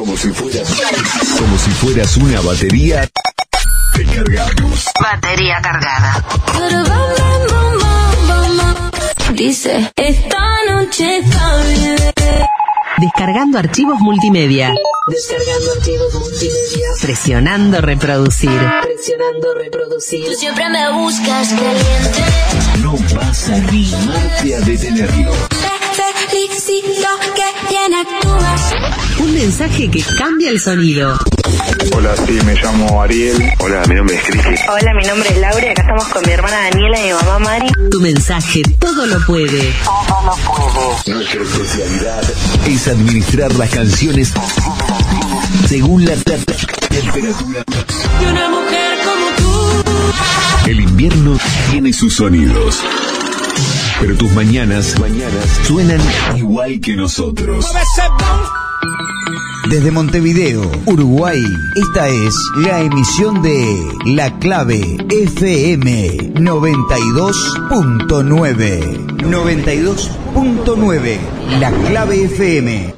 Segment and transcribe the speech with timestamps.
[0.00, 0.66] Como si fueras,
[1.38, 3.06] como si fueras una batería.
[3.94, 4.86] Te cargamos.
[4.98, 6.24] Batería cargada.
[9.34, 10.38] Dice, esta
[10.70, 11.20] noche.
[12.96, 14.72] Descargando archivos multimedia.
[15.06, 16.88] Descargando archivos multimedia.
[17.02, 18.60] Presionando reproducir.
[18.82, 20.24] Presionando reproducir.
[20.24, 22.24] Tú siempre me buscas caliente.
[22.80, 25.59] No vas a animarte a detenerlo.
[26.70, 28.72] Te felicito que bien actúas.
[29.18, 31.18] Un mensaje que cambia el sonido.
[31.96, 33.42] Hola, sí, me llamo Ariel.
[33.58, 34.54] Hola, mi nombre es Cristi.
[34.68, 37.38] Hola, mi nombre es Laura y acá estamos con mi hermana Daniela y mi mamá
[37.40, 37.66] Mari.
[37.90, 39.72] Tu mensaje todo lo puede.
[39.84, 41.12] Todo lo puede.
[41.16, 42.22] Nuestra especialidad
[42.68, 44.32] es administrar las canciones
[45.68, 46.38] según la te-
[46.88, 47.64] temperatura.
[48.22, 50.68] Y una mujer como tú.
[50.70, 51.36] El invierno
[51.72, 52.80] tiene sus sonidos.
[54.00, 56.00] Pero tus mañanas, mañanas suenan
[56.36, 57.66] igual que nosotros.
[59.68, 61.44] Desde Montevideo, Uruguay,
[61.76, 69.18] esta es la emisión de La Clave FM 92.9.
[69.18, 71.18] 92.9,
[71.60, 72.94] La Clave FM.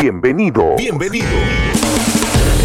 [0.00, 0.76] Bienvenido.
[0.76, 1.26] Bienvenido.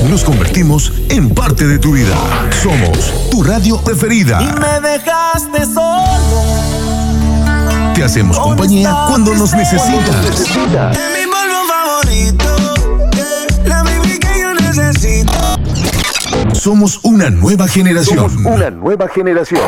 [0.05, 2.15] Nos convertimos en parte de tu vida.
[2.61, 4.39] Somos tu radio preferida.
[4.39, 6.43] Me dejaste solo.
[7.93, 10.25] Te hacemos compañía cuando nos necesitas.
[10.25, 12.45] Es mi polvo favorito.
[13.65, 15.33] La que yo necesito.
[16.53, 18.45] Somos una nueva generación.
[18.45, 19.61] Una nueva generación.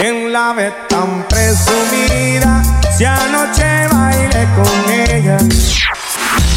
[0.00, 2.62] ¿Quién la ve tan presumida?
[2.96, 5.36] Si anoche bailé con ella.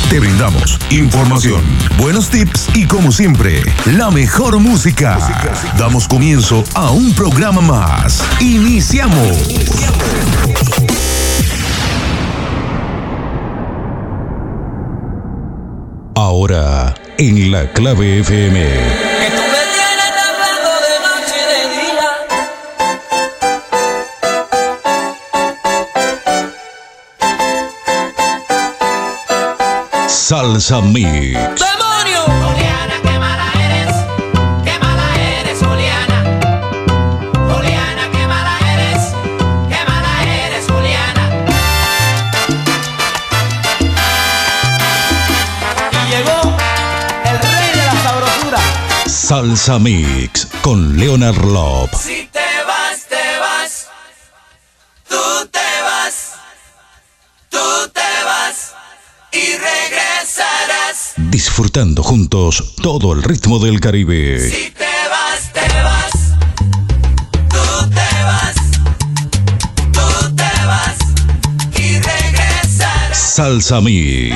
[0.09, 1.61] Te brindamos información,
[1.97, 3.61] buenos tips y como siempre,
[3.97, 5.17] la mejor música.
[5.77, 8.23] Damos comienzo a un programa más.
[8.39, 9.37] Iniciamos.
[16.15, 19.06] Ahora, en la clave FM.
[47.71, 48.59] De la sabrosura.
[49.05, 51.89] Salsa Mix con Leonard Lop.
[61.77, 64.39] Disfrutando juntos todo el ritmo del Caribe.
[64.49, 66.11] Si te vas, te vas.
[67.49, 68.55] Tú te vas.
[69.93, 70.97] Tú te vas.
[71.79, 73.15] Y regresarás.
[73.15, 74.33] Salsa Mix.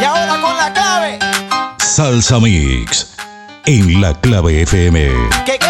[0.00, 1.20] Y ahora con la clave.
[1.78, 3.06] Salsa Mix
[3.66, 5.08] en la clave FM.
[5.46, 5.67] ¿Qué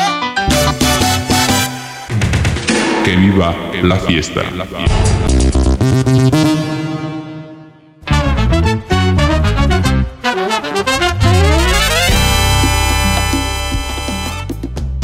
[3.09, 4.43] Que viva la fiesta.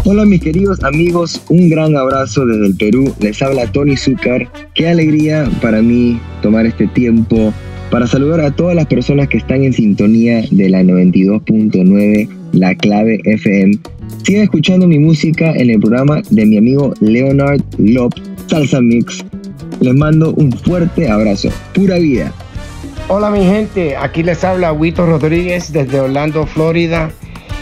[0.04, 3.14] Hola mis queridos amigos, un gran abrazo desde el Perú.
[3.20, 4.50] Les habla Tony Zúcar.
[4.74, 7.54] Qué alegría para mí tomar este tiempo
[7.90, 13.20] para saludar a todas las personas que están en sintonía de la 92.9, la clave
[13.24, 13.78] FM.
[14.22, 18.14] Sigan escuchando mi música en el programa de mi amigo Leonard Lop,
[18.46, 19.24] Salsa Mix.
[19.80, 21.50] Les mando un fuerte abrazo.
[21.74, 22.32] Pura vida.
[23.08, 27.10] Hola mi gente, aquí les habla Huito Rodríguez desde Orlando, Florida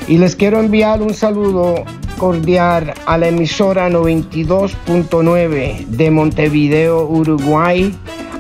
[0.08, 1.84] y les quiero enviar un saludo
[2.19, 7.92] cordial a la emisora 92.9 de Montevideo, Uruguay,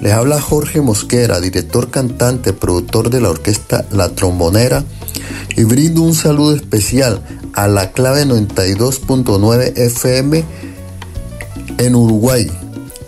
[0.00, 4.84] les habla Jorge Mosquera, director, cantante, productor de la orquesta La Trombonera,
[5.56, 7.22] y brindo un saludo especial
[7.54, 10.44] a la clave 92.9 FM
[11.78, 12.50] en Uruguay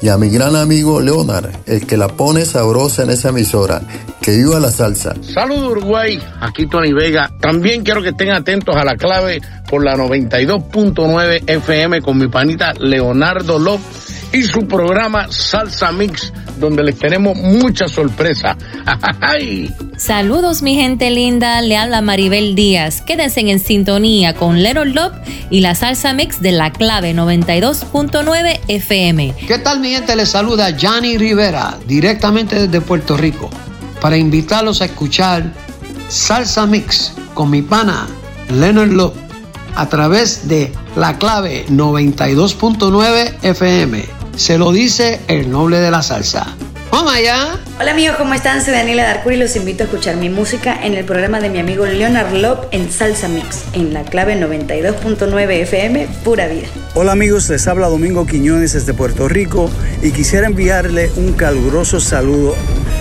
[0.00, 3.82] y a mi gran amigo Leonard, el que la pone sabrosa en esa emisora.
[4.20, 5.14] Que viva la salsa.
[5.22, 7.30] Saludos Uruguay, aquí Tony Vega.
[7.40, 12.74] También quiero que estén atentos a la clave por la 92.9 FM con mi panita
[12.74, 18.56] Leonardo López y su programa Salsa Mix, donde les tenemos mucha sorpresa.
[19.96, 23.00] Saludos mi gente linda, le habla Maribel Díaz.
[23.02, 25.14] Quédense en sintonía con Lero Love
[25.50, 29.34] y la Salsa Mix de la clave 92.9 FM.
[29.46, 30.14] ¿Qué tal mi gente?
[30.16, 33.50] Les saluda Johnny Rivera, directamente desde Puerto Rico,
[34.00, 35.52] para invitarlos a escuchar
[36.08, 38.06] Salsa Mix con mi pana
[38.50, 39.14] Leonard Love
[39.74, 44.17] a través de la clave 92.9 FM.
[44.38, 46.54] Se lo dice el noble de la salsa.
[46.92, 47.58] ¡Vamos allá!
[47.80, 48.64] Hola amigos, ¿cómo están?
[48.64, 51.58] Soy Daniela Darcuri y los invito a escuchar mi música en el programa de mi
[51.58, 56.68] amigo Leonard Love en Salsa Mix, en la clave 92.9 FM, pura vida.
[56.94, 59.68] Hola amigos, les habla Domingo Quiñones desde Puerto Rico
[60.04, 62.54] y quisiera enviarle un caluroso saludo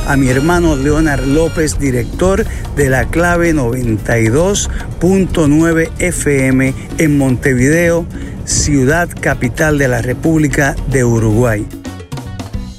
[0.08, 8.08] a mi hermano Leonard López, director de la clave 92.9 FM en Montevideo,
[8.48, 11.68] ciudad capital de la República de Uruguay.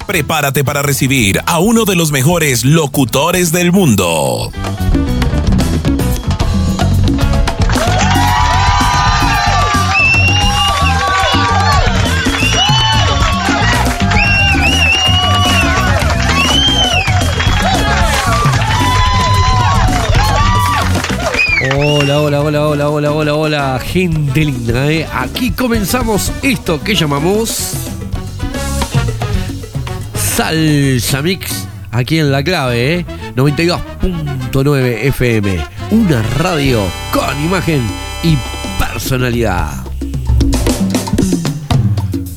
[0.06, 4.50] Prepárate para recibir a uno de los mejores locutores del mundo.
[22.10, 25.06] Hola, hola, hola, hola, hola, hola, hola, gente linda, ¿eh?
[25.12, 27.74] Aquí comenzamos esto que llamamos
[30.14, 33.06] Salsa Mix, aquí en la clave, ¿eh?
[33.36, 35.58] 92.9 FM,
[35.90, 36.80] una radio
[37.12, 37.82] con imagen
[38.22, 38.38] y
[38.78, 39.68] personalidad.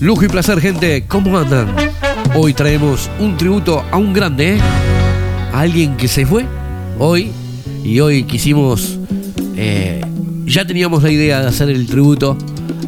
[0.02, 1.74] Lujo y placer, gente, ¿cómo andan?
[2.36, 4.62] Hoy traemos un tributo a un grande, ¿eh?
[5.54, 6.46] A alguien que se fue
[7.00, 7.32] hoy
[7.86, 9.00] y hoy quisimos
[9.56, 10.02] eh,
[10.46, 12.38] ya teníamos la idea de hacer el tributo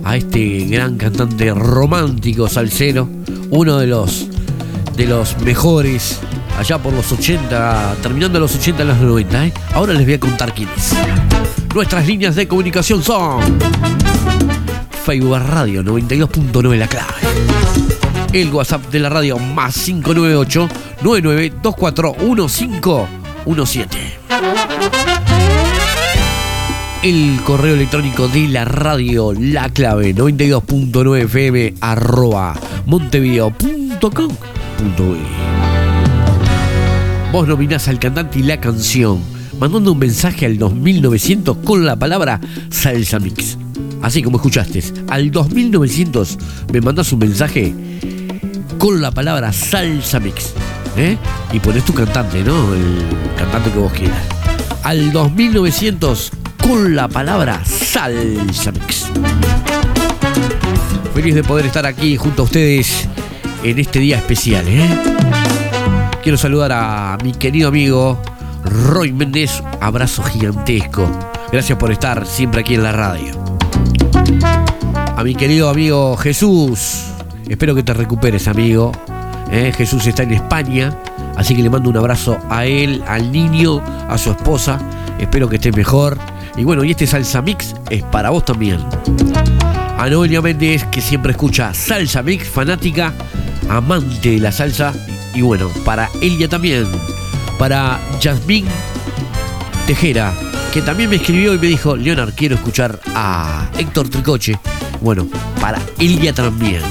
[0.04, 3.08] a este gran cantante romántico salsero,
[3.50, 4.28] uno de los
[4.96, 6.20] de los mejores
[6.58, 9.48] allá por los 80, terminando los 80 en los 90.
[9.48, 9.54] ¿eh?
[9.74, 10.94] Ahora les voy a contar quién es.
[11.74, 13.42] Nuestras líneas de comunicación son
[15.04, 17.14] Facebook Radio 92.9 La Clave.
[18.32, 20.70] El WhatsApp de la radio más 598
[21.02, 25.03] 9924 1517
[27.04, 35.18] el correo electrónico de la radio La Clave 92.9 FM arroba montevideo.com.uy
[37.34, 39.20] Vos nominás al cantante y la canción
[39.60, 42.40] mandando un mensaje al 2900 con la palabra
[42.70, 43.58] Salsa Mix.
[44.02, 46.38] Así como escuchaste, al 2900
[46.72, 47.76] me mandás un mensaje
[48.78, 50.54] con la palabra Salsa Mix.
[50.96, 51.18] ¿eh?
[51.52, 52.74] Y pones tu cantante, ¿no?
[52.74, 52.96] El
[53.38, 54.24] cantante que vos quieras.
[54.84, 56.32] Al 2900
[56.64, 59.12] con la palabra Salsa Mix.
[61.14, 63.08] Feliz de poder estar aquí junto a ustedes
[63.64, 64.66] en este día especial.
[64.68, 64.88] ¿eh?
[66.24, 68.20] Quiero saludar a mi querido amigo
[68.64, 69.62] Roy Méndez.
[69.82, 71.08] Abrazo gigantesco.
[71.52, 73.34] Gracias por estar siempre aquí en la radio.
[75.16, 77.06] A mi querido amigo Jesús.
[77.48, 78.92] Espero que te recuperes, amigo.
[79.52, 79.74] ¿eh?
[79.76, 80.98] Jesús está en España.
[81.36, 84.80] Así que le mando un abrazo a él, al niño, a su esposa.
[85.20, 86.18] Espero que esté mejor.
[86.56, 88.80] Y bueno, y este salsa mix es para vos también.
[89.98, 93.14] A Noelia Méndez, que siempre escucha salsa mix, fanática,
[93.70, 94.94] amante de la salsa.
[95.34, 96.86] Y bueno, para ella también.
[97.58, 98.68] Para Jasmine
[99.88, 100.34] Tejera,
[100.74, 104.60] que también me escribió y me dijo, Leonard, quiero escuchar a Héctor Tricoche.
[105.02, 105.28] Bueno,
[105.60, 106.82] para ella también.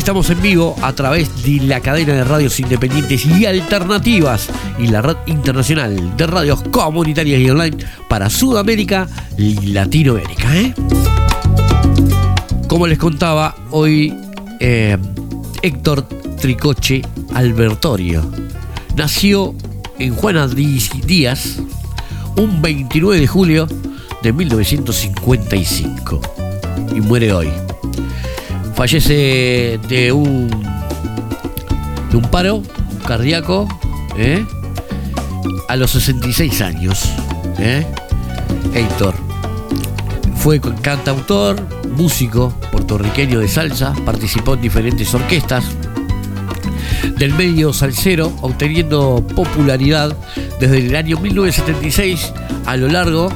[0.00, 5.02] Estamos en vivo a través de la cadena de radios independientes y alternativas y la
[5.02, 7.76] red internacional de radios comunitarias y online
[8.08, 10.56] para Sudamérica y Latinoamérica.
[10.56, 10.74] ¿eh?
[12.66, 14.14] Como les contaba, hoy
[14.58, 14.96] eh,
[15.60, 16.08] Héctor
[16.40, 17.02] Tricoche
[17.34, 18.22] Albertorio
[18.96, 19.54] nació
[19.98, 21.58] en Juana Díaz
[22.36, 23.68] un 29 de julio
[24.22, 26.20] de 1955
[26.96, 27.50] y muere hoy
[28.80, 30.48] fallece de un
[32.10, 32.62] de un paro
[33.06, 33.68] cardíaco
[34.16, 34.42] ¿eh?
[35.68, 37.04] a los 66 años.
[37.58, 37.86] ¿eh?
[38.72, 39.14] Héctor
[40.36, 41.60] Fue cantautor,
[41.90, 45.62] músico puertorriqueño de salsa, participó en diferentes orquestas
[47.18, 50.16] del medio salsero, obteniendo popularidad
[50.58, 52.32] desde el año 1976
[52.64, 53.28] a lo largo,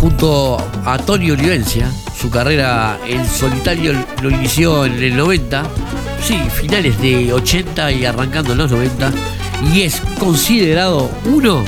[0.00, 1.88] junto a Tony Olivencia.
[2.24, 5.62] Su carrera en solitario lo inició en el 90,
[6.22, 9.12] sí, finales de 80 y arrancando en los 90,
[9.70, 11.62] y es considerado uno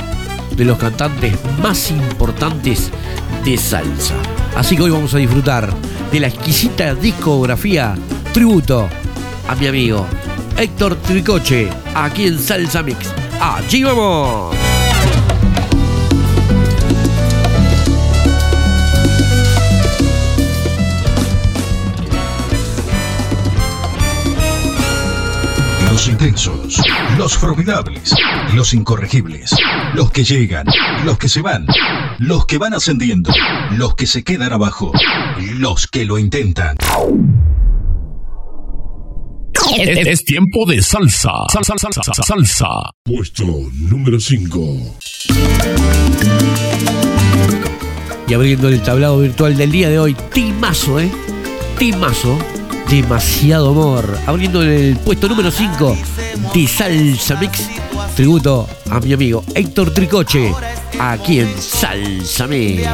[0.55, 2.89] de los cantantes más importantes
[3.45, 4.15] de salsa.
[4.55, 5.71] Así que hoy vamos a disfrutar
[6.11, 7.93] de la exquisita discografía
[8.33, 8.89] tributo
[9.47, 10.07] a mi amigo
[10.57, 13.13] Héctor Tricoche, aquí en Salsa Mix.
[13.39, 14.55] ¡Allí vamos!
[25.97, 26.79] Los intensos,
[27.17, 28.13] los formidables,
[28.53, 29.55] los incorregibles,
[29.95, 30.67] los que llegan,
[31.03, 31.65] los que se van,
[32.19, 33.33] los que van ascendiendo,
[33.71, 34.91] los que se quedan abajo,
[35.55, 36.77] los que lo intentan.
[39.75, 41.31] Es, es tiempo de salsa.
[41.51, 42.67] Salsa, salsa, salsa, salsa.
[43.03, 44.99] Puesto número 5.
[48.27, 51.09] Y abriendo el tablado virtual del día de hoy, Timazo, ¿eh?
[51.79, 52.37] Timazo.
[52.89, 54.17] Demasiado amor.
[54.25, 55.97] Abriendo el puesto número 5
[56.53, 57.69] de Salsa Mix.
[58.15, 60.53] Tributo a mi amigo Héctor Tricoche.
[60.99, 62.87] Aquí en Salsa Mix.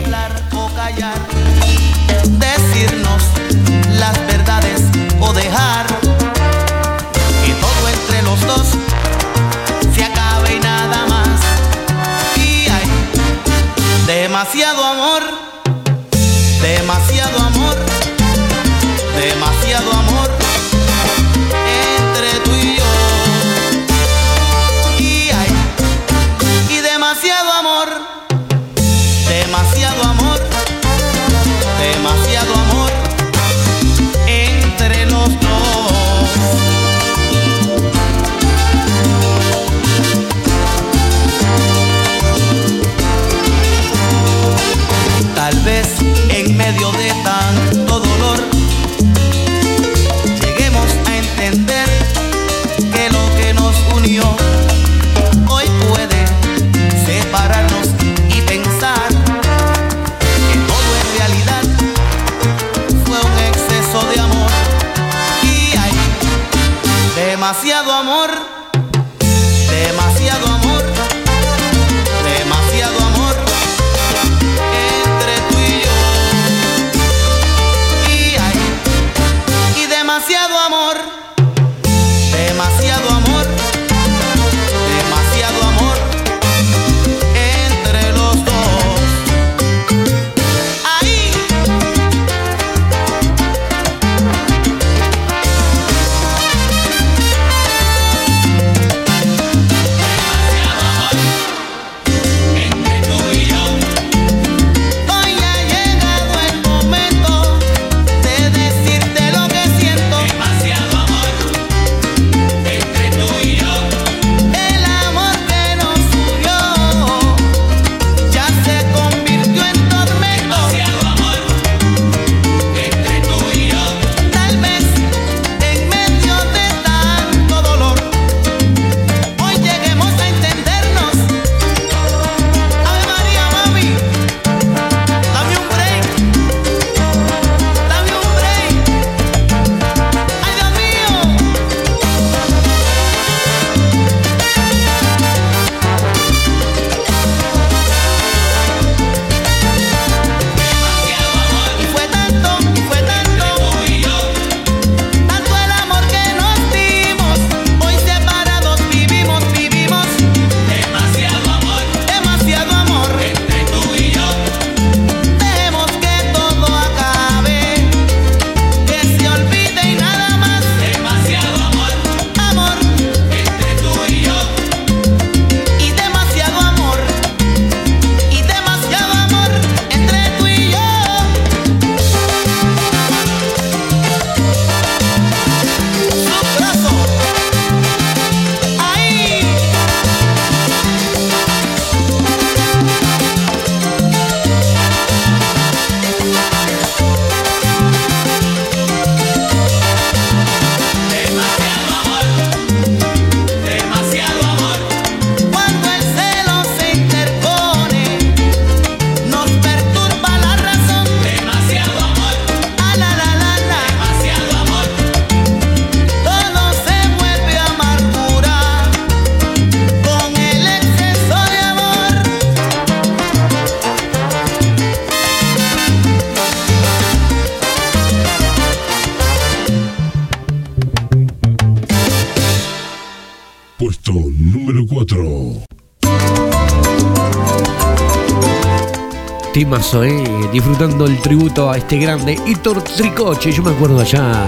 [239.74, 243.51] Eh, disfrutando el tributo a este grande Hitor Tricoche.
[243.51, 244.46] Yo me acuerdo allá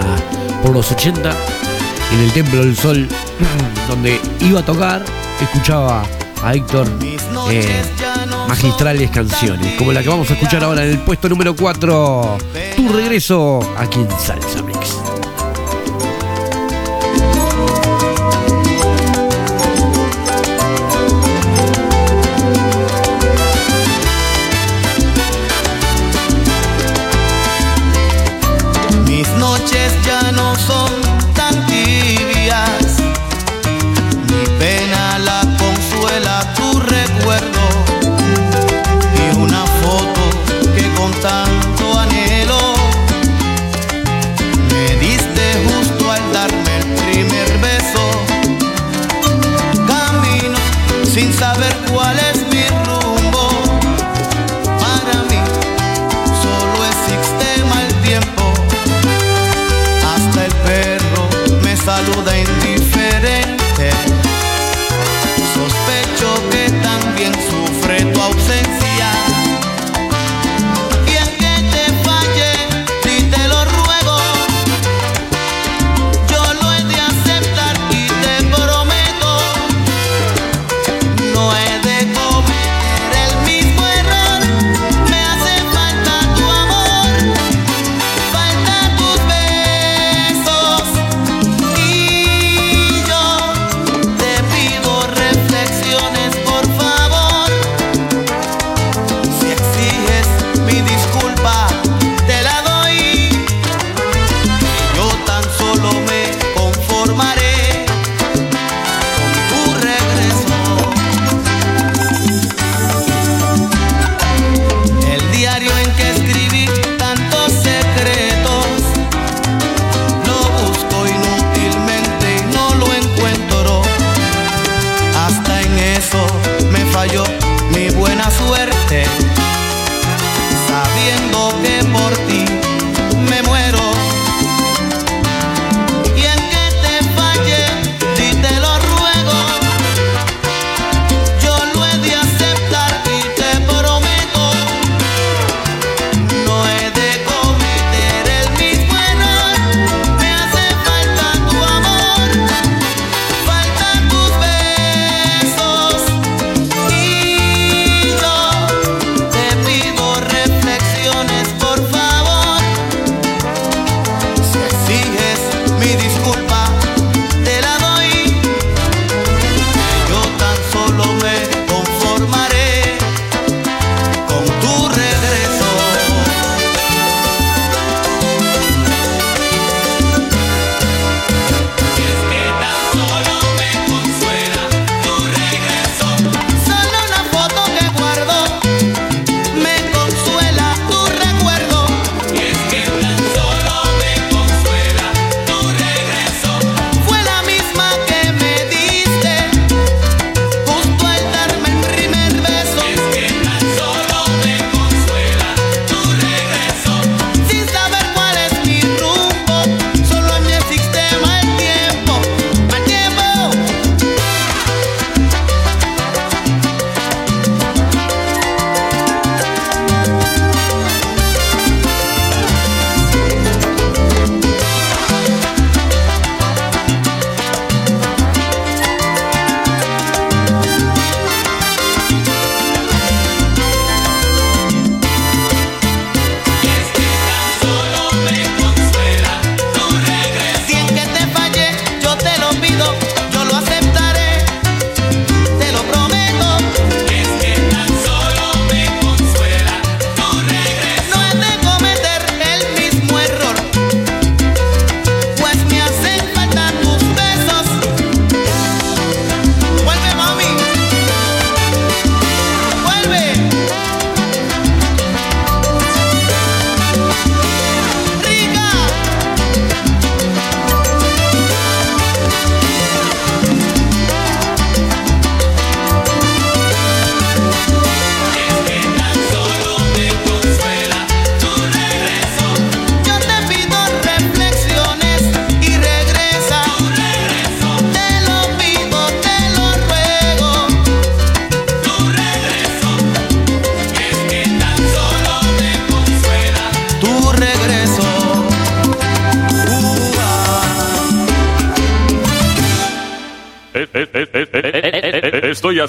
[0.62, 1.36] por los 80,
[2.14, 3.10] en el Templo del Sol,
[3.90, 5.04] donde iba a tocar,
[5.42, 6.04] escuchaba
[6.44, 6.88] a Héctor
[7.50, 7.82] eh,
[8.48, 12.38] magistrales canciones, como la que vamos a escuchar ahora en el puesto número 4,
[12.76, 14.65] Tu regreso aquí en Salsa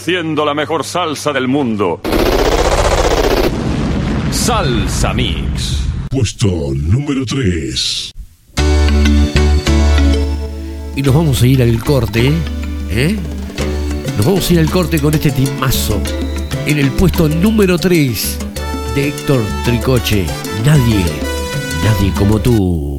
[0.07, 2.01] haciendo la mejor salsa del mundo.
[4.31, 5.83] Salsa Mix.
[6.09, 8.13] Puesto número 3.
[10.95, 12.33] Y nos vamos a ir al corte,
[12.89, 13.17] ¿eh?
[14.17, 16.01] Nos vamos a ir al corte con este timazo.
[16.67, 18.39] En el puesto número 3
[18.95, 20.25] de Héctor Tricoche.
[20.65, 21.05] Nadie,
[21.83, 22.96] nadie como tú.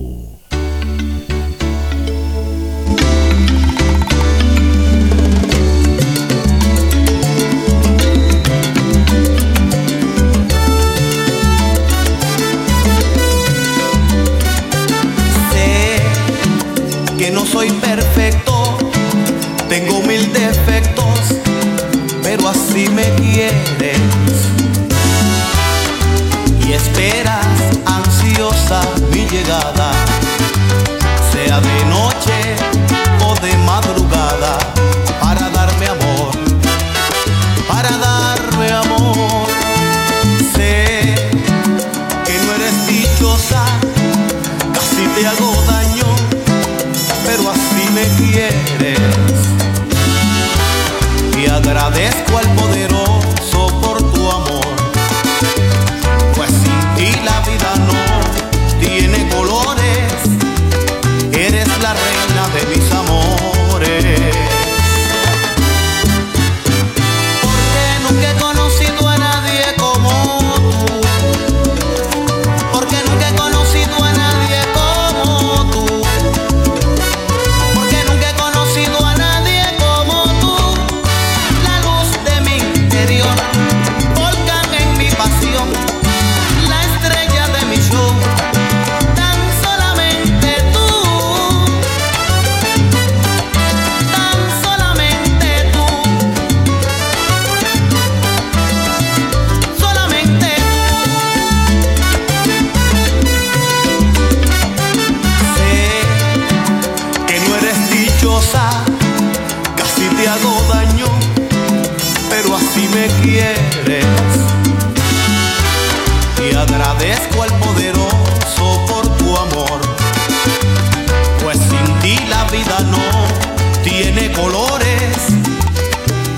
[124.18, 125.28] tiene colores,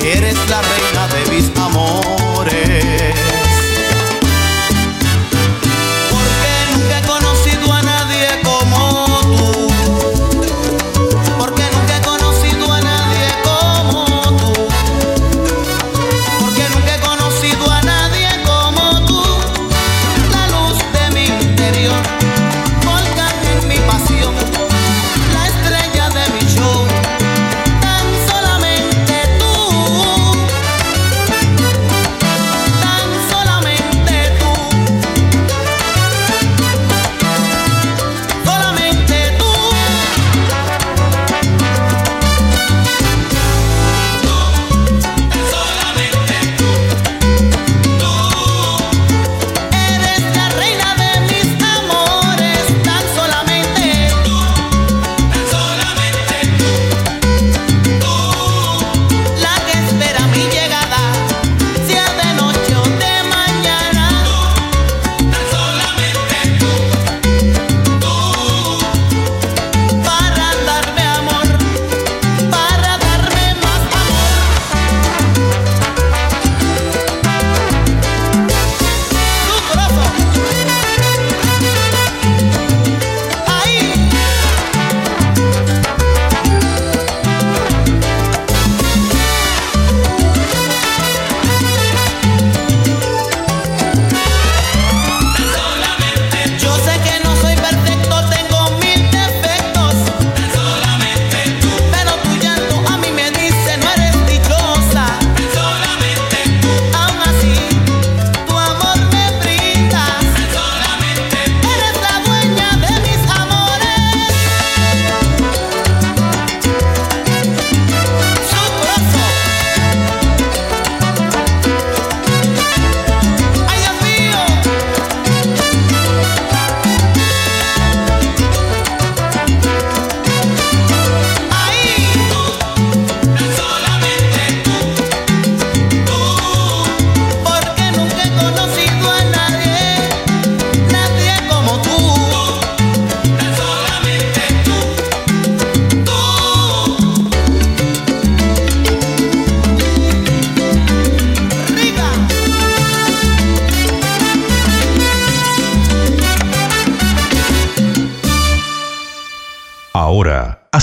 [0.03, 2.98] eres la reina de mis amores.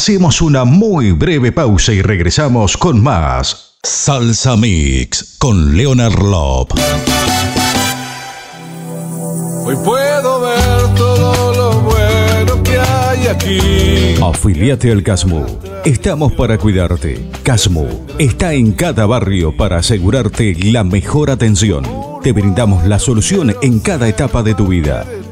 [0.07, 6.71] Hacemos una muy breve pausa y regresamos con más Salsa Mix con Leonard Lop.
[9.65, 14.15] Hoy puedo ver todo lo bueno que hay aquí.
[14.23, 15.45] Afiliate al Casmu.
[15.85, 17.29] Estamos para cuidarte.
[17.43, 21.85] Casmu está en cada barrio para asegurarte la mejor atención.
[22.23, 25.05] Te brindamos la solución en cada etapa de tu vida.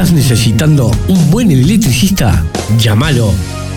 [0.00, 2.42] ¿Estás necesitando un buen electricista?
[2.78, 3.34] Llámalo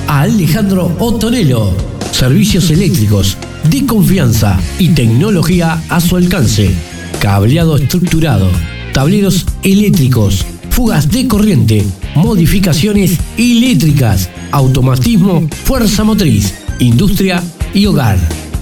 [0.07, 1.75] a Alejandro Otonelo.
[2.13, 3.37] Servicios eléctricos
[3.69, 6.73] de confianza y tecnología a su alcance.
[7.19, 8.49] Cableado estructurado,
[8.93, 18.17] tableros eléctricos, fugas de corriente, modificaciones eléctricas, automatismo, fuerza motriz, industria y hogar.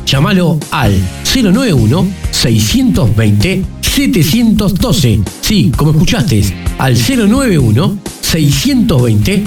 [0.05, 0.93] Llámalo al
[1.33, 5.21] 091 620 712.
[5.41, 6.43] Sí, como escuchaste,
[6.77, 9.43] al 091 620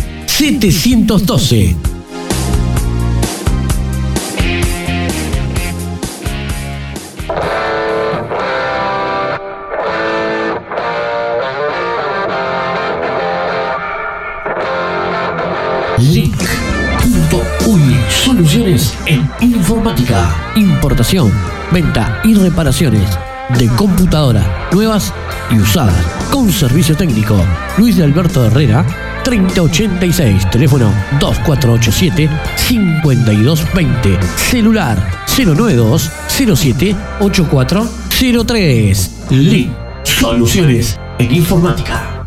[17.65, 17.65] 712.
[17.65, 21.33] Link.uy Soluciones en informática, importación,
[21.73, 23.09] venta y reparaciones
[23.59, 25.13] de computadora nuevas
[25.51, 27.37] y usadas con servicio técnico.
[27.79, 28.85] Luis de Alberto Herrera
[29.25, 39.11] 3086, teléfono 2487 5220, celular 092 07 8403.
[39.31, 39.71] Link
[40.03, 42.24] Soluciones en informática.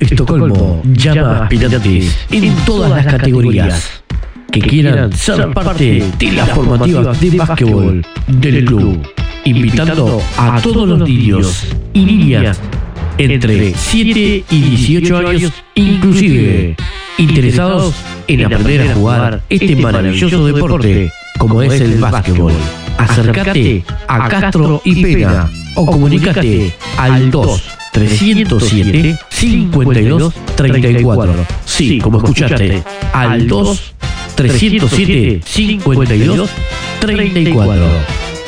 [0.00, 4.02] Estocolmo llama a aspirantes en todas las categorías
[4.50, 9.02] que quieran ser parte de las formativas de básquetbol del club,
[9.44, 12.60] invitando a todos los niños y niñas
[13.18, 16.76] entre 7 y 18 años inclusive,
[17.18, 17.94] interesados
[18.28, 22.52] en aprender a jugar este maravilloso deporte como es el básquetbol.
[22.98, 31.34] Acércate a Castro y Pena o comunícate al 2 307 52 34.
[31.64, 33.94] Sí, como escuchaste, al 2
[34.34, 36.50] 307 52
[37.00, 37.84] 34.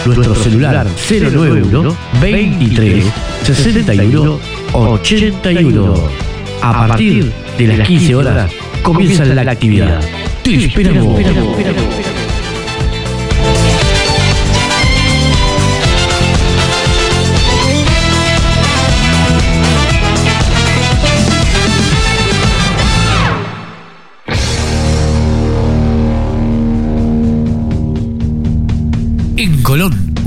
[0.06, 3.04] Nuestro celular 091 23
[3.44, 4.38] 61
[4.72, 5.94] 81.
[6.62, 8.50] A partir de las 15 horas
[8.82, 10.00] comienza la actividad.
[10.42, 11.20] Te esperamos.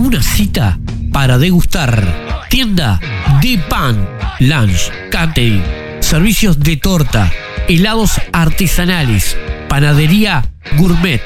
[0.07, 0.79] Una cita
[1.11, 2.47] para degustar.
[2.49, 2.97] Tienda
[3.41, 4.07] de pan,
[4.39, 5.61] lunch, catering,
[5.99, 7.29] servicios de torta,
[7.67, 9.35] helados artesanales,
[9.67, 11.21] panadería gourmet,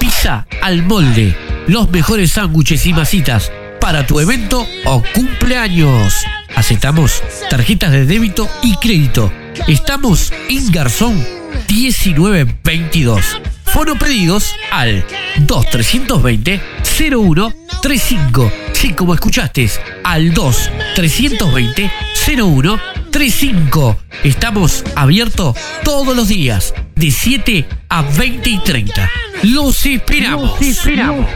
[0.00, 1.36] pizza al molde,
[1.68, 6.12] los mejores sándwiches y masitas para tu evento o cumpleaños.
[6.56, 9.32] Aceptamos tarjetas de débito y crédito.
[9.68, 11.24] Estamos en Garzón
[11.68, 13.40] 1922.
[13.76, 15.04] Fono pedidos al
[15.40, 18.50] 2320 0135.
[18.72, 19.68] Sí, como escuchaste,
[20.02, 21.92] al 2 320
[22.24, 23.98] 0135.
[24.24, 29.10] Estamos abiertos todos los días, de 7 a 20 y 30.
[29.42, 30.52] Los esperamos.
[30.52, 31.26] Los esperamos.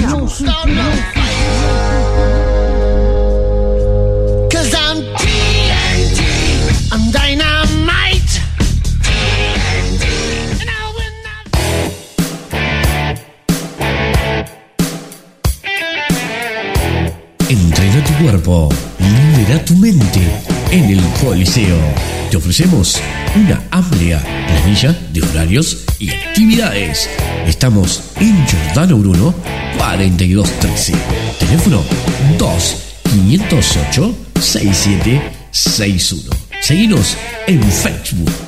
[0.00, 0.46] Cause
[18.30, 20.20] Cuerpo, libera tu mente
[20.70, 21.78] en el Coliseo.
[22.30, 23.00] Te ofrecemos
[23.34, 27.08] una amplia planilla de horarios y actividades.
[27.46, 29.34] Estamos en Giordano Bruno
[29.78, 30.92] 4213.
[31.38, 31.82] Teléfono
[32.36, 32.76] 2
[33.14, 36.30] 508 67 61.
[36.60, 38.47] Seguinos en Facebook.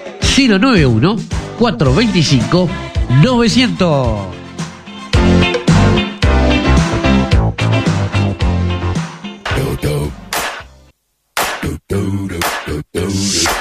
[0.31, 1.17] 091
[1.59, 2.69] 425
[3.21, 4.17] 900.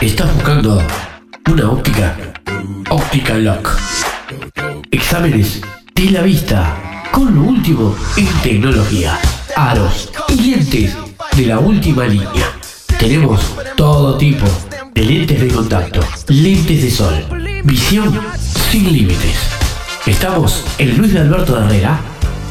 [0.01, 0.81] ¿Estás buscando
[1.51, 2.17] una óptica?
[2.89, 3.69] Óptica Lock.
[4.93, 5.61] Exámenes
[5.95, 9.19] de la vista con lo último en tecnología.
[9.57, 10.97] Aros y lentes
[11.37, 12.47] de la última línea.
[12.99, 14.47] Tenemos todo tipo
[14.95, 17.15] de lentes de contacto, lentes de sol,
[17.65, 18.19] visión
[18.71, 19.37] sin límites.
[20.07, 22.01] Estamos en Luis de Alberto de Herrera,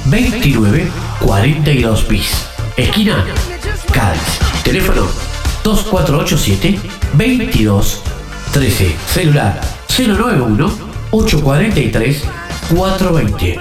[0.05, 2.29] 2942 bis.
[2.77, 3.25] Esquina
[3.91, 4.21] Cádiz.
[4.63, 5.07] Teléfono
[5.63, 6.79] 2487
[7.13, 8.01] 22
[8.53, 8.95] 13.
[9.07, 10.71] Celular 091
[11.11, 12.23] 843
[12.69, 13.55] 420.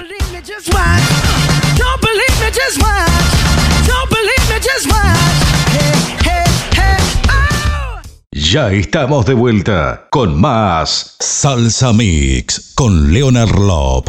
[1.77, 3.11] Don't believe me, just watch.
[3.87, 5.17] Don't believe me, just watch.
[5.71, 6.18] Hey.
[8.39, 14.07] Ya estamos de vuelta con más Salsa Mix con Leonard Lop.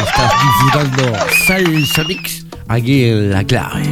[0.00, 2.41] Estás disfrutando Salsa Mix
[2.72, 3.82] aquí en La Clave.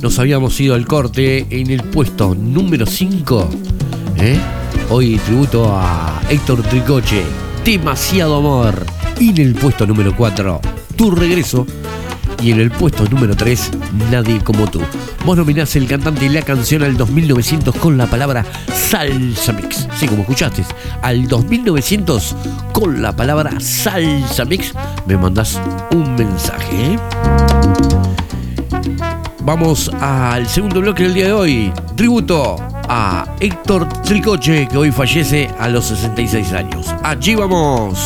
[0.00, 3.48] Nos habíamos ido al corte en el puesto número 5.
[4.90, 7.22] Hoy tributo a Héctor Tricoche,
[7.64, 8.84] Demasiado Amor.
[9.18, 10.60] Y en el puesto número 4,
[10.96, 11.66] Tu Regreso.
[12.42, 13.70] Y en el puesto número 3,
[14.10, 14.80] Nadie como tú.
[15.24, 19.86] Vos nominás el cantante y la canción al 2900 con la palabra Salsa Mix.
[19.96, 20.64] Sí, como escuchaste,
[21.02, 22.34] al 2900
[22.72, 24.72] con la palabra Salsa Mix
[25.06, 25.60] me mandás
[25.92, 26.94] un mensaje.
[26.94, 26.98] ¿eh?
[29.44, 31.72] Vamos al segundo bloque del día de hoy.
[31.96, 32.56] Tributo
[32.88, 36.92] a Héctor Tricoche, que hoy fallece a los 66 años.
[37.02, 38.00] Allí vamos.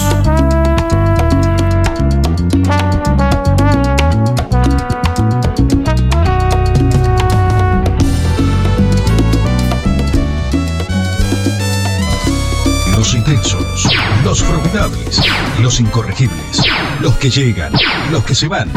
[14.37, 15.23] Los formidables,
[15.63, 16.63] los incorregibles,
[17.01, 17.73] los que llegan,
[18.11, 18.71] los que se van,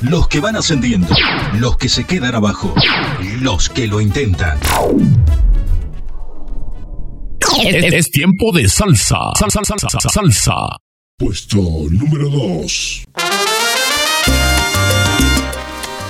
[0.00, 1.14] los que van ascendiendo,
[1.54, 2.74] los que se quedan abajo,
[3.40, 4.58] los que lo intentan.
[7.62, 9.18] Es, es tiempo de salsa.
[9.38, 10.54] Salsa, salsa, salsa, salsa.
[11.18, 11.60] Puesto
[11.90, 13.04] número 2.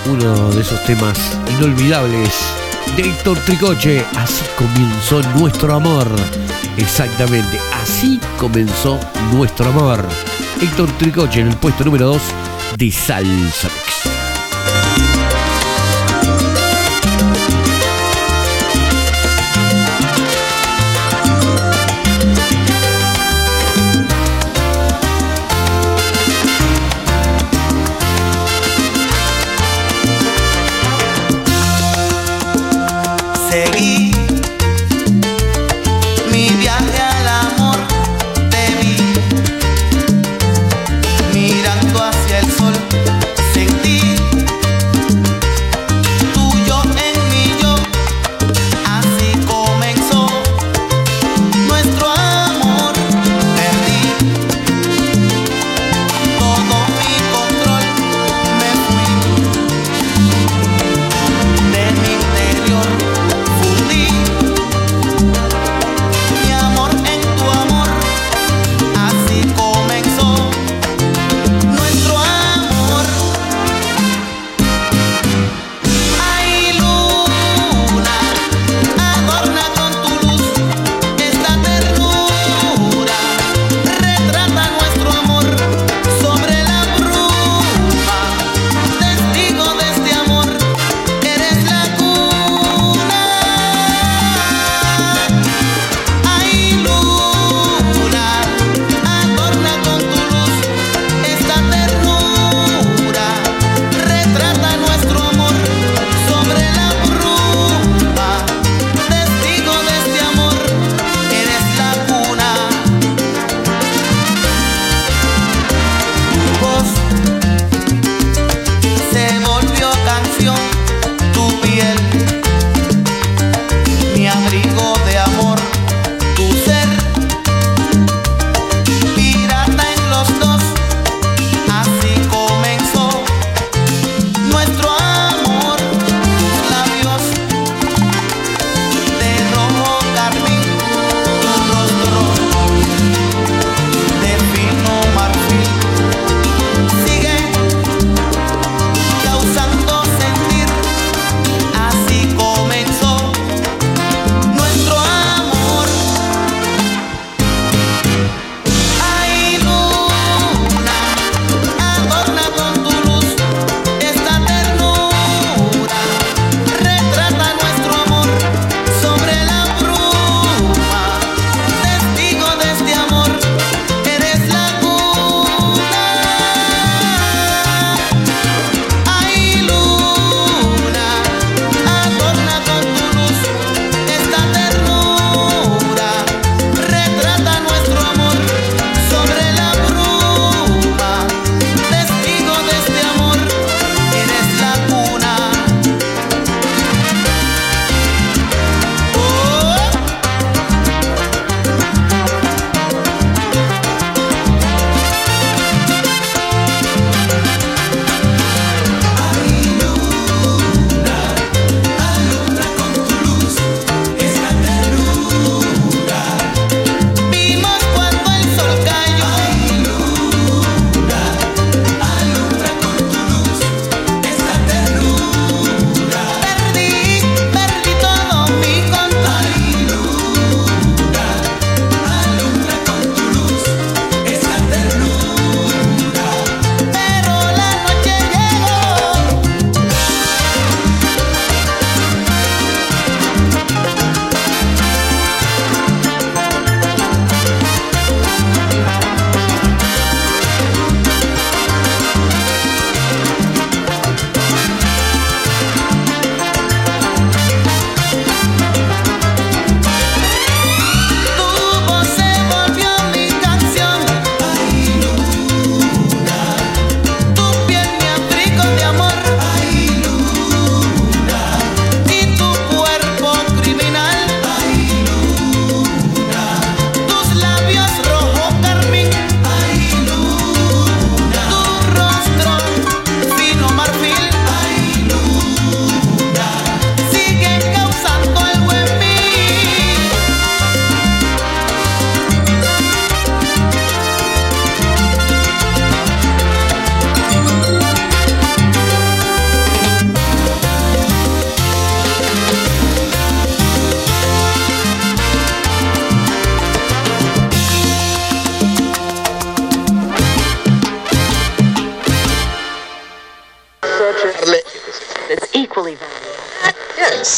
[0.07, 1.19] Uno de esos temas
[1.59, 2.31] inolvidables
[2.97, 4.05] de Héctor Tricoche.
[4.15, 6.07] Así comenzó nuestro amor.
[6.77, 8.99] Exactamente, así comenzó
[9.33, 10.07] nuestro amor.
[10.61, 12.23] Héctor Tricoche en el puesto número 2
[12.79, 13.69] de Salsa.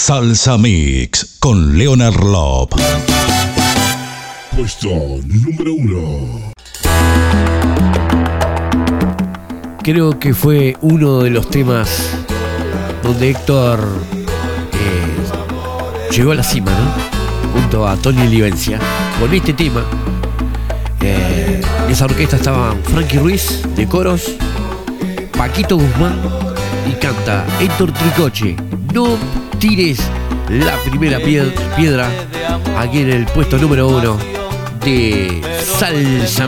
[0.06, 2.74] Salsa Mix con Leonard Lop.
[4.54, 4.90] Puesto
[5.24, 6.52] número uno.
[9.82, 12.10] Creo que fue uno de los temas
[13.02, 13.80] donde Héctor
[14.74, 17.58] eh, llegó a la cima, ¿no?
[17.58, 18.78] Junto a Tony Livencia.
[19.18, 19.86] Con este tema,
[21.00, 24.32] eh, en esa orquesta estaban Frankie Ruiz de coros,
[25.34, 26.20] Paquito Guzmán
[26.86, 28.54] y canta Héctor Tricoche.
[28.92, 29.98] No tires
[30.50, 32.10] la primera pied- piedra
[32.78, 34.18] aquí en el puesto número uno
[34.84, 35.40] de
[35.78, 36.46] Salsa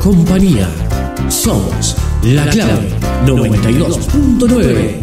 [0.00, 0.68] compañía.
[1.28, 2.90] Somos la clave
[3.26, 5.00] 92.9.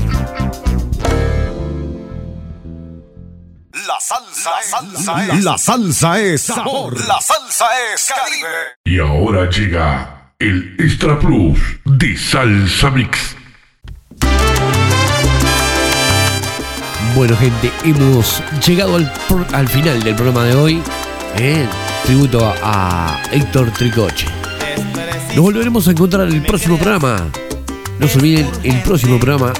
[3.88, 5.44] La salsa, salsa es.
[5.44, 6.98] La salsa es sabor.
[7.08, 8.48] La salsa es Caribe.
[8.86, 13.36] Y ahora llega el Extra Plus de Salsa Mix.
[17.16, 18.98] Bueno, gente, hemos llegado
[19.54, 20.84] al final del programa de hoy.
[21.38, 21.68] ¿eh?
[22.06, 24.28] Tributo a Héctor Tricoche.
[25.36, 27.30] Nos volveremos a encontrar en el próximo programa.
[28.00, 29.54] No se olviden, el próximo programa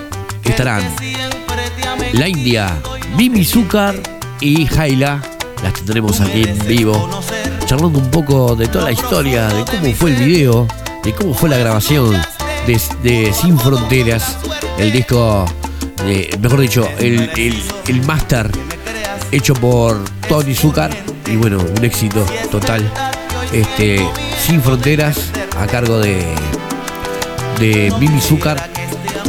[0.44, 0.84] estarán
[2.14, 2.78] la India,
[3.16, 3.96] Mimi Zúcar
[4.42, 5.22] y Jaila.
[5.64, 7.10] Las tendremos aquí en vivo,
[7.66, 10.68] charlando un poco de toda la historia, de cómo fue el video,
[11.04, 12.16] de cómo fue la grabación
[13.04, 14.38] de, Sin Fronteras,
[14.78, 15.46] el disco,
[16.40, 17.56] mejor dicho, el, el,
[19.32, 20.92] hecho por Tony Zúcar
[21.26, 22.92] y bueno, un éxito total.
[23.52, 24.06] Este,
[24.48, 25.30] Sin Fronteras
[25.60, 26.26] a cargo de,
[27.60, 28.70] de Mimi Zúcar,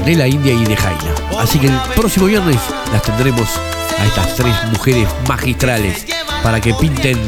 [0.05, 1.13] de la India y de Jaila.
[1.41, 2.61] Así que el próximo viernes
[2.93, 3.49] las tendremos
[3.99, 6.07] a estas tres mujeres magistrales
[6.45, 7.19] para que pinten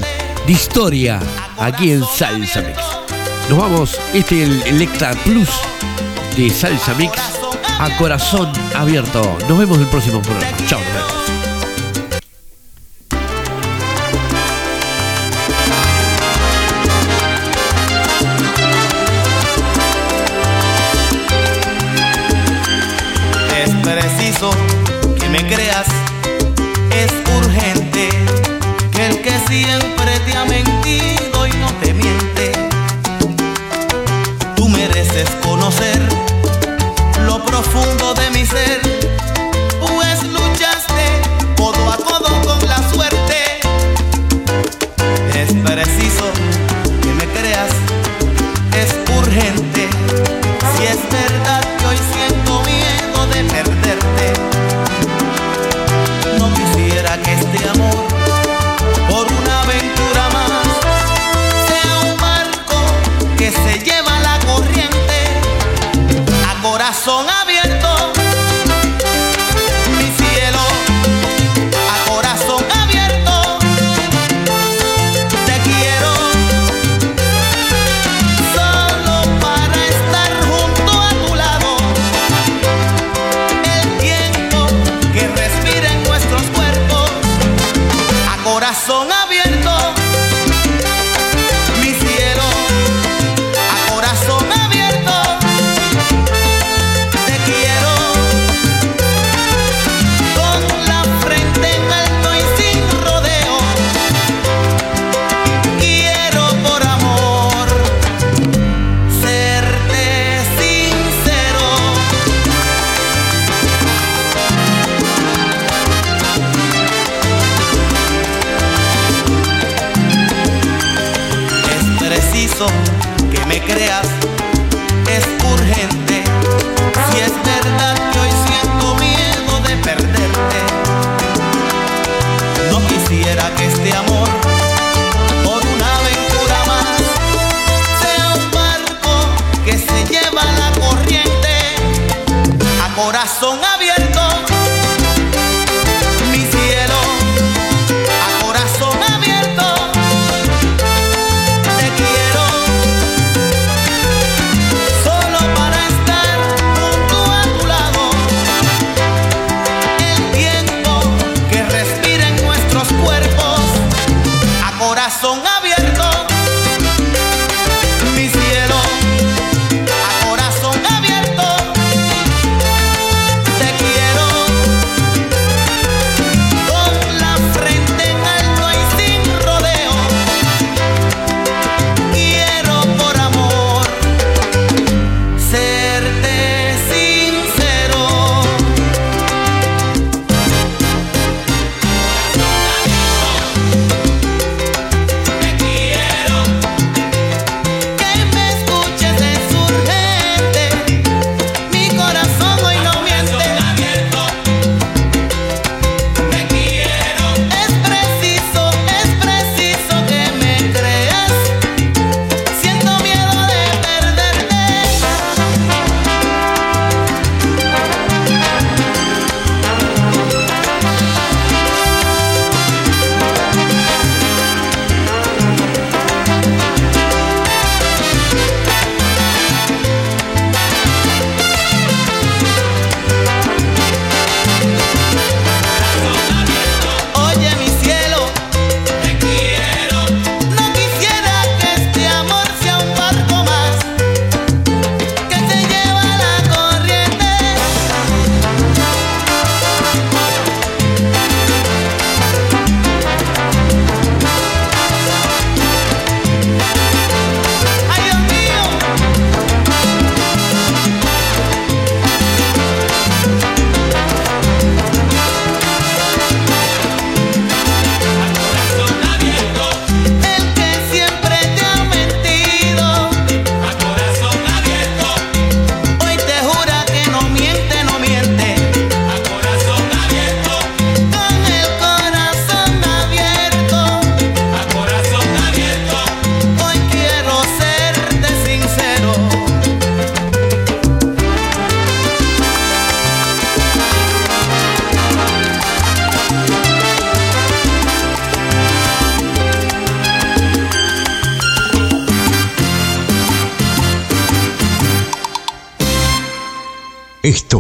[0.47, 1.19] de historia
[1.59, 2.79] aquí en Salsa Mix.
[3.49, 5.51] Nos vamos, este es el Electra Plus
[6.37, 7.19] de Salsa Mix
[7.81, 9.37] a corazón abierto.
[9.49, 10.57] Nos vemos el próximo programa.
[10.69, 11.20] Chao.